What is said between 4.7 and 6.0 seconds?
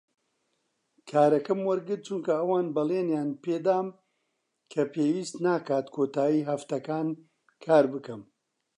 کە پێویست ناکات